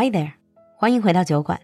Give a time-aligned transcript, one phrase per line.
[0.00, 0.30] Hi there，
[0.76, 1.60] 欢迎回到酒馆。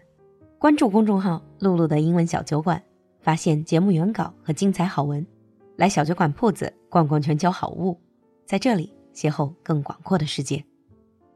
[0.59, 2.83] 关注公众号“露露的英文小酒馆”，
[3.23, 5.25] 发现节目原稿和精彩好文。
[5.77, 7.97] 来小酒馆铺子逛逛全球好物，
[8.45, 10.61] 在这里邂逅更广阔的世界。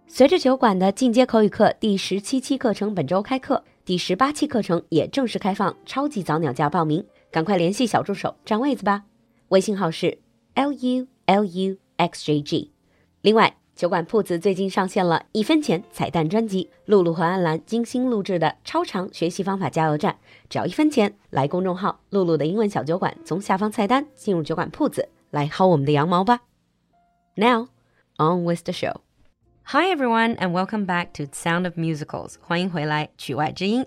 [0.07, 9.05] 随着酒馆的进阶口语课第十七期课程本周开课，第十八期课程也正式开放超级早鸟价报名，赶快联系小助手占位子吧。
[9.47, 10.19] 微信号是
[10.53, 12.73] l u l u x j g。
[13.21, 20.17] 另外，酒馆铺子最近上线了一分钱彩蛋专辑，露露和安澜精心录制的超长学习方法加油站，
[20.49, 21.15] 只要一分钱。
[21.29, 26.41] 来公众号“璐璐的英文小酒馆”，从下方菜单进入酒馆铺子，来薅我们的羊毛吧。
[27.35, 27.69] Now
[28.17, 28.97] on with the show.
[29.67, 32.35] Hi everyone and welcome back to Sound of Musicals.
[32.41, 33.85] 欢迎回来曲外之音.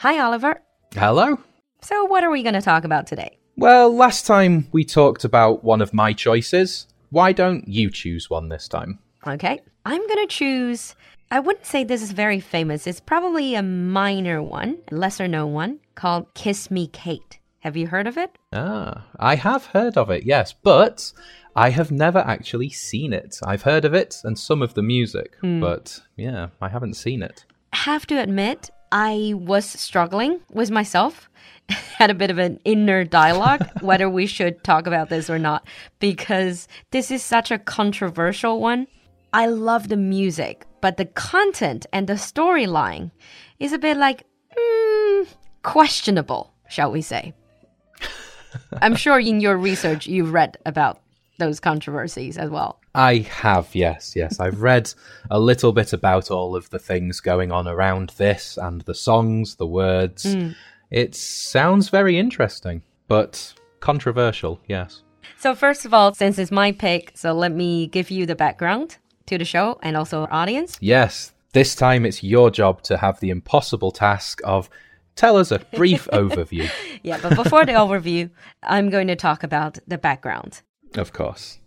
[0.00, 0.56] Oliver.
[0.98, 1.36] Hello.
[1.82, 3.32] So what are we going to talk about today?
[3.58, 6.84] Well, last time we talked about one of my choices.
[7.10, 9.00] Why don't you choose one this time?
[9.26, 9.60] Okay.
[9.84, 10.94] I'm going to choose.
[11.30, 12.86] I wouldn't say this is very famous.
[12.86, 17.38] It's probably a minor one, lesser known one called Kiss Me Kate.
[17.60, 18.30] Have you heard of it?
[18.52, 21.12] Ah, I have heard of it, yes, but
[21.56, 23.38] I have never actually seen it.
[23.42, 27.46] I've heard of it and some of the music, but yeah, I haven't seen it.
[27.72, 31.30] Have to admit, I was struggling with myself.
[31.70, 35.66] Had a bit of an inner dialogue whether we should talk about this or not
[35.98, 38.86] because this is such a controversial one.
[39.34, 43.10] I love the music, but the content and the storyline
[43.58, 44.22] is a bit like
[44.56, 45.26] mm,
[45.64, 47.34] questionable, shall we say.
[48.80, 51.00] I'm sure in your research you've read about
[51.38, 52.78] those controversies as well.
[52.94, 54.38] I have, yes, yes.
[54.38, 54.94] I've read
[55.32, 59.56] a little bit about all of the things going on around this and the songs,
[59.56, 60.36] the words.
[60.92, 65.02] It sounds very interesting, but controversial, yes.
[65.38, 68.98] So, first of all, since it's my pick, so let me give you the background
[69.26, 70.78] to the show and also our audience.
[70.80, 74.68] Yes, this time it's your job to have the impossible task of
[75.16, 76.70] tell us a brief overview.
[77.02, 78.30] Yeah, but before the overview,
[78.62, 80.62] I'm going to talk about the background.
[80.96, 81.58] Of course.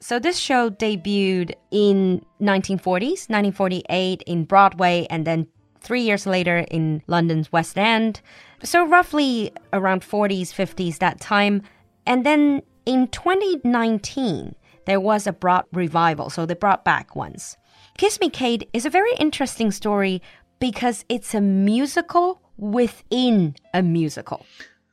[0.00, 5.46] So, this show debuted in 1940s, 1948 in Broadway, and then
[5.80, 8.20] three years later in London's West End.
[8.64, 11.62] So, roughly around 40s, 50s that time.
[12.04, 14.56] And then in 2019,
[14.86, 16.30] there was a broad revival.
[16.30, 17.56] So, they brought back ones.
[17.98, 20.22] Kiss Me Kate is a very interesting story
[20.58, 24.46] because it's a musical within a musical.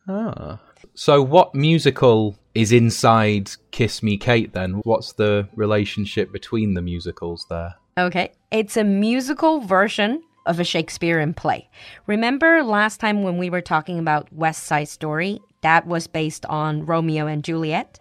[0.07, 0.59] Ah.
[0.94, 4.81] So, what musical is inside Kiss Me Kate then?
[4.83, 7.75] What's the relationship between the musicals there?
[7.97, 8.31] Okay.
[8.51, 11.69] It's a musical version of a Shakespearean play.
[12.07, 15.39] Remember last time when we were talking about West Side Story?
[15.61, 17.99] That was based on Romeo and Juliet.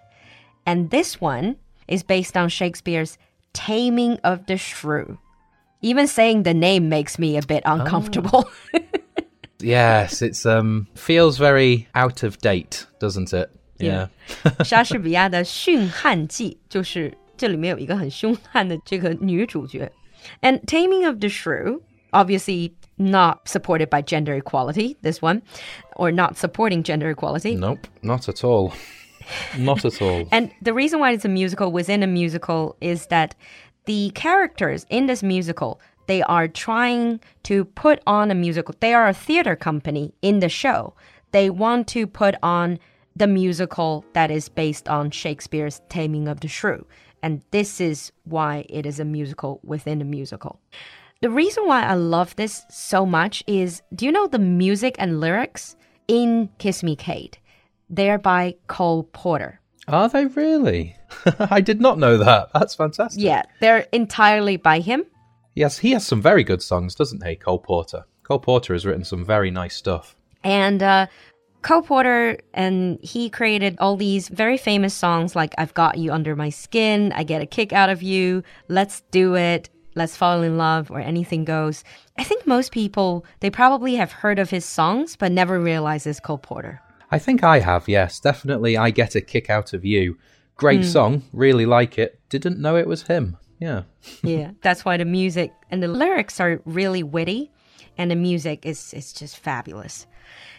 [0.65, 1.57] And this one
[1.88, 3.18] is based on Shakespeare's
[3.54, 5.18] Taming of the Shrew.
[5.82, 8.50] Even saying the name makes me a bit uncomfortable.
[9.60, 13.50] Yes, it's um feels very out of date, doesn't it?
[13.80, 14.08] Yeah.
[14.64, 19.92] 莎士比亚的《驯悍记》就是这里面有一个很凶悍的这个女主角。
[20.42, 21.82] And Taming of the Shrew,
[22.12, 25.42] obviously not supported by gender equality, this one,
[25.96, 27.56] or not supporting gender equality.
[27.56, 28.74] Nope, not at all.
[29.57, 30.29] Not at all.
[30.31, 33.35] And the reason why it's a musical within a musical is that
[33.87, 38.75] the characters in this musical they are trying to put on a musical.
[38.81, 40.95] They are a theater company in the show.
[41.33, 42.79] They want to put on
[43.15, 46.87] the musical that is based on Shakespeare's Taming of the Shrew.
[47.23, 50.61] And this is why it is a musical within a musical.
[51.21, 55.21] The reason why I love this so much is do you know the music and
[55.21, 57.39] lyrics in Kiss Me Kate?
[57.91, 59.61] They're by Cole Porter.
[59.89, 60.97] Are they really?
[61.39, 62.51] I did not know that.
[62.53, 63.23] That's fantastic.
[63.23, 65.05] Yeah, they're entirely by him.
[65.55, 68.05] Yes, he has some very good songs, doesn't he, Cole Porter?
[68.23, 70.15] Cole Porter has written some very nice stuff.
[70.45, 71.07] And uh,
[71.63, 76.37] Cole Porter, and he created all these very famous songs like I've Got You Under
[76.37, 80.59] My Skin, I Get a Kick Out of You, Let's Do It, Let's Fall in
[80.59, 81.83] Love, or Anything Goes.
[82.19, 86.21] I think most people, they probably have heard of his songs, but never realize it's
[86.21, 86.81] Cole Porter.
[87.11, 88.21] I think I have, yes.
[88.21, 90.19] Definitely I Get a Kick Out of You.
[90.57, 92.21] Great song, really like it.
[92.29, 93.37] Didn't know it was him.
[93.61, 93.83] Yeah.
[94.23, 97.53] yeah, that's why the music and the lyrics are really witty,
[97.97, 100.07] and the music is is just fabulous.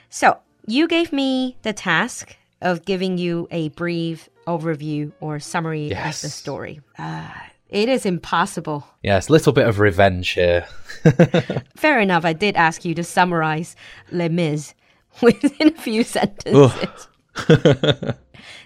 [0.10, 6.22] So you gave me the task of giving you a brief overview or summary of
[6.22, 6.81] the story.
[6.98, 7.30] Uh,
[7.69, 8.88] it is impossible.
[9.04, 10.66] Yes, little bit of revenge here.
[11.75, 12.25] Fair enough.
[12.25, 13.75] I did ask you to summarize
[14.12, 14.74] Les Mis
[15.21, 17.07] within a few sentences.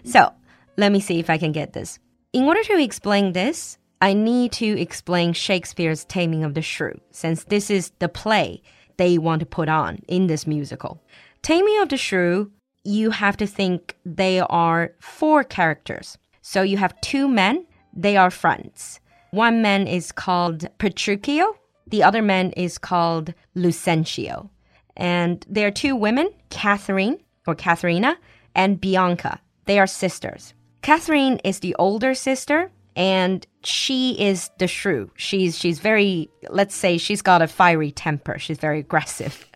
[0.04, 0.34] so
[0.78, 2.00] let me see if I can get this.
[2.34, 7.46] In order to explain this, I need to explain Shakespeare's Taming of the Shrew, since
[7.46, 8.62] this is the play
[8.98, 11.02] they want to put on in this musical.
[11.42, 12.52] Taming of the Shrew,
[12.84, 16.18] you have to think they are four characters.
[16.42, 19.00] So you have two men, they are friends.
[19.32, 21.54] One man is called Petruchio,
[21.88, 24.50] the other man is called Lucentio.
[24.96, 28.18] And there are two women, Catherine or Katharina
[28.56, 29.40] and Bianca.
[29.66, 30.54] They are sisters.
[30.82, 35.10] Catherine is the older sister and she is the shrew.
[35.16, 38.38] She's she's very let's say she's got a fiery temper.
[38.38, 39.46] She's very aggressive.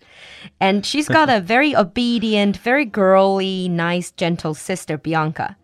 [0.60, 5.58] And she's got a very obedient, very girly, nice, gentle sister, Bianca.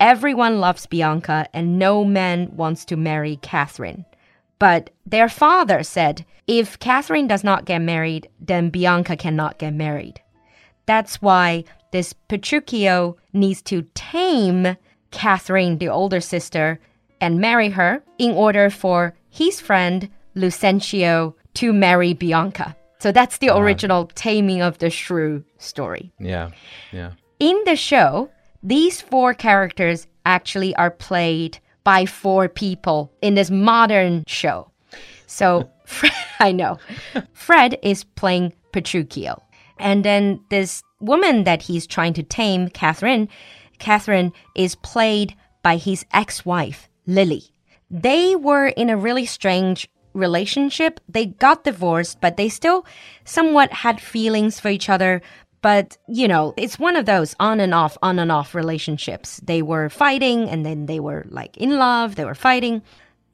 [0.00, 4.04] Everyone loves Bianca, and no man wants to marry Catherine.
[4.60, 10.20] But their father said if Catherine does not get married, then Bianca cannot get married.
[10.86, 14.76] That's why this Petruchio needs to tame
[15.10, 16.78] Catherine, the older sister,
[17.20, 22.76] and marry her in order for his friend Lucentio to marry Bianca.
[22.98, 26.12] So that's the original Taming of the Shrew story.
[26.18, 26.50] Yeah,
[26.92, 27.12] yeah.
[27.38, 28.30] In the show,
[28.62, 34.70] these four characters actually are played by four people in this modern show.
[35.26, 35.70] So,
[36.40, 36.78] I know.
[37.32, 39.40] Fred is playing Petruchio.
[39.78, 43.28] And then this woman that he's trying to tame, Catherine,
[43.78, 47.44] Catherine is played by his ex wife, Lily.
[47.90, 51.00] They were in a really strange relationship.
[51.08, 52.84] They got divorced, but they still
[53.24, 55.22] somewhat had feelings for each other.
[55.62, 59.40] But, you know, it's one of those on and off, on and off relationships.
[59.44, 62.82] They were fighting and then they were like in love, they were fighting.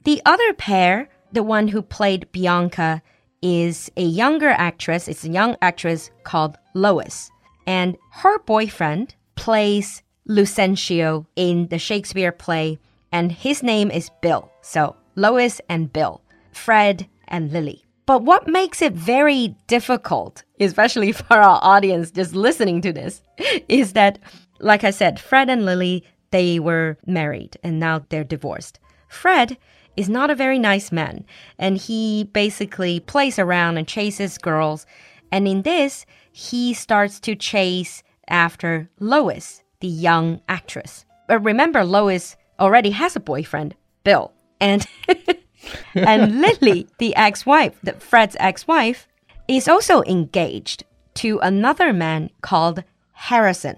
[0.04, 3.02] The other pair, the one who played Bianca,
[3.42, 5.08] is a younger actress.
[5.08, 7.30] It's a young actress called Lois.
[7.66, 12.78] And her boyfriend plays Lucentio in the Shakespeare play,
[13.12, 14.50] and his name is Bill.
[14.62, 16.22] So Lois and Bill,
[16.52, 17.85] Fred and Lily.
[18.06, 23.20] But what makes it very difficult, especially for our audience just listening to this,
[23.68, 24.18] is that,
[24.60, 28.78] like I said, Fred and Lily, they were married and now they're divorced.
[29.08, 29.58] Fred
[29.96, 31.24] is not a very nice man,
[31.58, 34.86] and he basically plays around and chases girls.
[35.32, 41.06] And in this, he starts to chase after Lois, the young actress.
[41.28, 43.74] But remember, Lois already has a boyfriend,
[44.04, 44.32] Bill.
[44.60, 44.86] And
[45.94, 49.08] and Lily, the ex-wife, the Fred's ex-wife,
[49.48, 50.84] is also engaged
[51.14, 53.76] to another man called Harrison.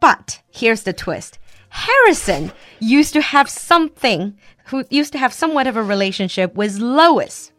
[0.00, 1.38] But here's the twist.
[1.70, 4.36] Harrison used to have something
[4.66, 7.52] who used to have somewhat of a relationship with Lois.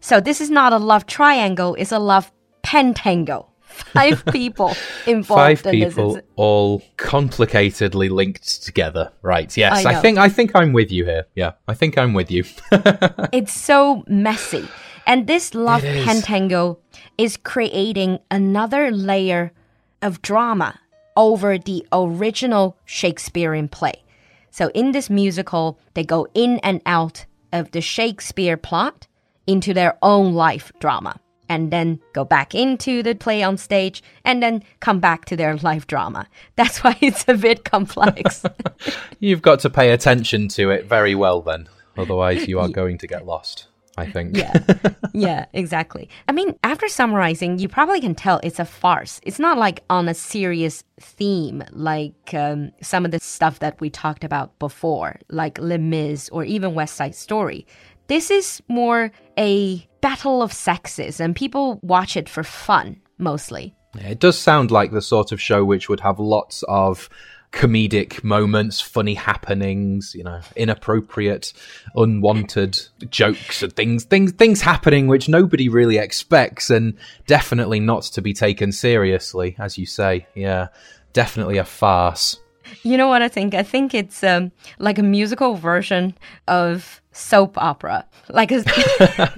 [0.00, 2.30] So this is not a love triangle, it's a love
[2.62, 4.74] pentangle five people
[5.06, 5.62] involved.
[5.62, 9.12] Five people, all complicatedly linked together.
[9.22, 9.54] Right?
[9.56, 11.26] Yes, I, I, think I think I'm with you here.
[11.34, 12.44] Yeah, I think I'm with you.
[13.32, 14.68] it's so messy,
[15.06, 16.78] and this love pentangle
[17.16, 19.52] is creating another layer
[20.02, 20.78] of drama
[21.16, 24.04] over the original Shakespearean play.
[24.50, 29.06] So in this musical, they go in and out of the Shakespeare plot
[29.46, 34.42] into their own life drama and then go back into the play on stage and
[34.42, 36.26] then come back to their live drama.
[36.56, 38.44] That's why it's a bit complex.
[39.20, 41.68] You've got to pay attention to it very well then.
[41.96, 43.66] Otherwise, you are going to get lost.
[43.98, 44.36] I think.
[44.36, 44.52] yeah.
[45.12, 46.08] Yeah, exactly.
[46.28, 49.20] I mean, after summarizing, you probably can tell it's a farce.
[49.24, 53.90] It's not like on a serious theme like um, some of the stuff that we
[53.90, 57.66] talked about before, like Les Mis or even West Side Story.
[58.08, 63.74] This is more a battle of sexes, and people watch it for fun mostly.
[63.94, 67.10] Yeah, it does sound like the sort of show which would have lots of
[67.52, 71.52] comedic moments, funny happenings, you know, inappropriate,
[71.94, 72.78] unwanted
[73.10, 76.96] jokes and things, things, things happening which nobody really expects, and
[77.26, 80.26] definitely not to be taken seriously, as you say.
[80.34, 80.68] Yeah,
[81.12, 82.40] definitely a farce.
[82.82, 83.54] You know what I think?
[83.54, 86.14] I think it's um, like a musical version
[86.46, 88.64] of soap opera, like a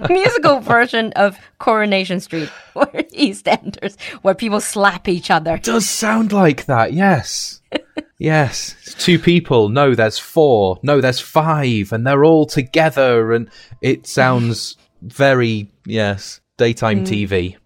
[0.09, 5.57] musical version of Coronation Street or EastEnders, where people slap each other.
[5.57, 7.61] It does sound like that, yes.
[8.19, 8.77] yes.
[8.83, 9.69] It's two people.
[9.69, 10.79] No, there's four.
[10.83, 11.93] No, there's five.
[11.93, 13.33] And they're all together.
[13.33, 17.07] And it sounds very, yes, daytime mm.
[17.07, 17.57] TV.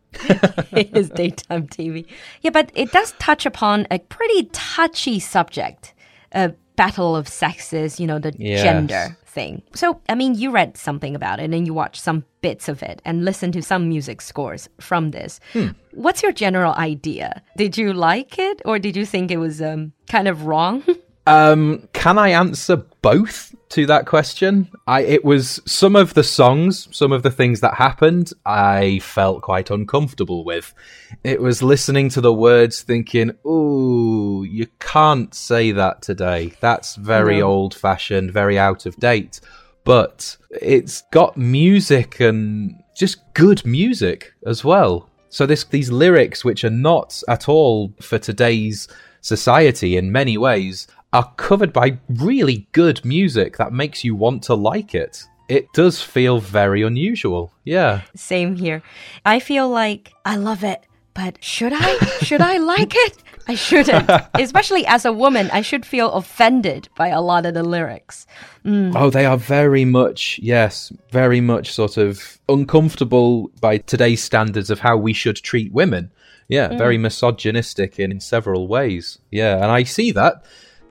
[0.72, 2.06] it is daytime TV.
[2.42, 5.92] Yeah, but it does touch upon a pretty touchy subject.
[6.32, 8.62] A battle of sexes, you know, the yes.
[8.62, 9.62] gender thing.
[9.74, 13.02] So, I mean, you read something about it and you watched some bits of it
[13.04, 15.40] and listened to some music scores from this.
[15.52, 15.68] Hmm.
[15.92, 17.42] What's your general idea?
[17.56, 20.84] Did you like it or did you think it was um, kind of wrong?
[21.26, 24.70] Um, can I answer both to that question?
[24.86, 29.42] I it was some of the songs, some of the things that happened, I felt
[29.42, 30.74] quite uncomfortable with.
[31.22, 36.52] It was listening to the words thinking, "Ooh, you can't say that today.
[36.60, 37.46] That's very no.
[37.46, 39.40] old-fashioned, very out of date."
[39.84, 45.08] But it's got music and just good music as well.
[45.30, 48.88] So this these lyrics which are not at all for today's
[49.20, 54.54] society in many ways are covered by really good music that makes you want to
[54.54, 55.24] like it.
[55.48, 57.52] It does feel very unusual.
[57.62, 58.02] Yeah.
[58.16, 58.82] Same here.
[59.24, 61.98] I feel like I love it, but should I?
[62.22, 63.22] should I like it?
[63.46, 64.10] I shouldn't.
[64.34, 68.26] Especially as a woman, I should feel offended by a lot of the lyrics.
[68.64, 68.96] Mm.
[68.96, 74.80] Oh, they are very much, yes, very much sort of uncomfortable by today's standards of
[74.80, 76.10] how we should treat women.
[76.48, 76.78] Yeah, mm.
[76.78, 79.18] very misogynistic in, in several ways.
[79.30, 80.42] Yeah, and I see that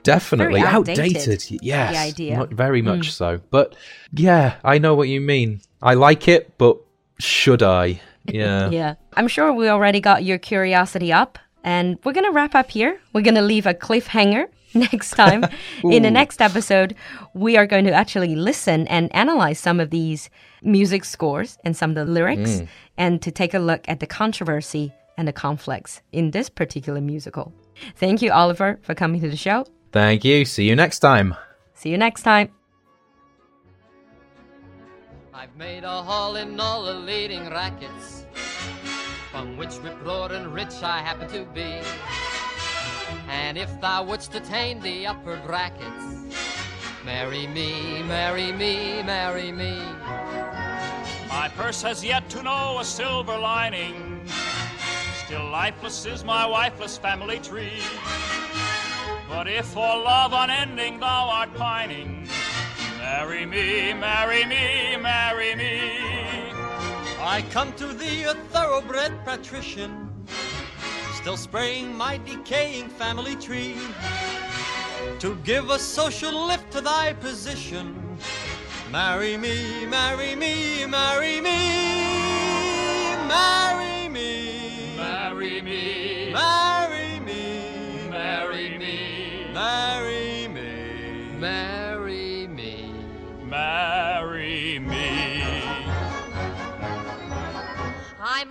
[0.04, 1.18] definitely very outdated.
[1.18, 1.60] outdated.
[1.62, 2.48] Yes, the idea.
[2.52, 3.12] very much mm.
[3.12, 3.42] so.
[3.50, 3.76] But
[4.14, 5.62] yeah, I know what you mean.
[5.82, 6.78] I like it, but
[7.20, 8.02] should I?
[8.26, 8.70] Yeah.
[8.72, 8.96] yeah.
[9.16, 13.00] I'm sure we already got your curiosity up, and we're gonna wrap up here.
[13.14, 15.46] We're gonna leave a cliffhanger next time.
[15.84, 16.96] In the next episode,
[17.34, 20.30] we are going to actually listen and analyze some of these
[20.62, 22.68] music scores and some of the lyrics, mm.
[22.98, 27.54] and to take a look at the controversy and the conflicts in this particular musical.
[27.96, 29.66] Thank you, Oliver, for coming to the show.
[29.94, 30.44] Thank you.
[30.44, 31.36] See you next time.
[31.76, 32.50] See you next time.
[35.32, 38.26] I've made a haul in all the leading rackets,
[39.32, 39.96] from which rip
[40.32, 41.80] and rich I happen to be.
[43.30, 46.06] And if thou wouldst attain the upper brackets,
[47.06, 49.78] marry me, marry me, marry me.
[51.30, 54.28] My purse has yet to know a silver lining.
[55.26, 57.82] Still lifeless is my wifeless family tree.
[59.36, 62.30] But if for love unending thou art pining,
[63.00, 65.74] marry me, marry me, marry me.
[67.20, 69.92] I come to thee a thoroughbred patrician,
[71.16, 73.76] still spraying my decaying family tree.
[75.18, 78.20] To give a social lift to thy position,
[78.92, 81.60] marry me, marry me, marry me,
[83.28, 83.83] marry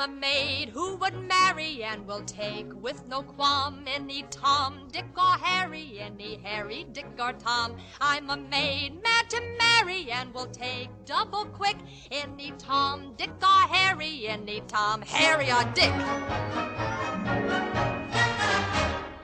[0.03, 5.39] a maid who would marry and will take with no qualm any Tom, Dick, or
[5.39, 7.77] Harry, any Harry, Dick, or Tom.
[8.01, 11.77] I'm a maid mad to marry and will take double quick
[12.11, 15.93] any Tom, Dick, or Harry, any Tom, Harry, or Dick.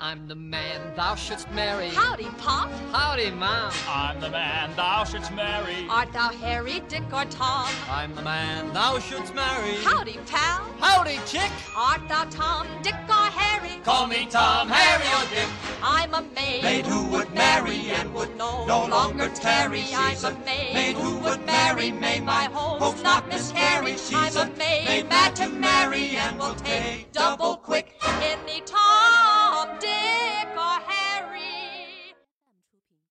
[0.09, 1.91] I'm the man thou shouldst marry.
[1.91, 2.71] Howdy, Pop.
[2.93, 3.71] Howdy, Mom.
[3.87, 5.87] I'm the man thou shouldst marry.
[5.91, 7.69] Art thou Harry, Dick, or Tom?
[7.91, 9.75] I'm the man thou shouldst marry.
[9.85, 10.65] Howdy, pal.
[10.81, 11.53] Howdy, chick.
[11.77, 13.83] Art thou Tom, Dick, or Harry?
[13.85, 15.51] Call me Tom, Harry, or Dick.
[15.83, 16.63] I'm a maid.
[16.63, 19.83] Maid who would marry and would no, no longer tarry.
[19.83, 21.93] She's I'm a maid, maid who would marry.
[21.93, 23.99] May my hopes not miscarry.
[23.99, 27.57] She's I'm a maid, maid mad to marry and will take double